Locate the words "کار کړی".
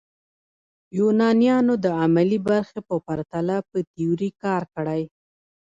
4.43-5.01